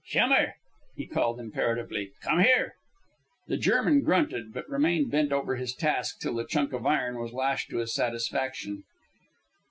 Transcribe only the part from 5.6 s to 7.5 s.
task till the chunk of iron was